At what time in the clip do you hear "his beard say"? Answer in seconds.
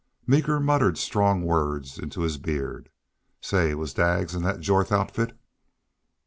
2.21-3.75